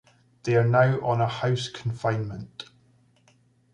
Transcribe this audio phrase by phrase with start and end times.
[0.41, 2.63] They are now on a house confinement.